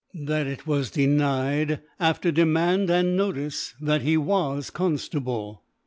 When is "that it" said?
0.23-0.65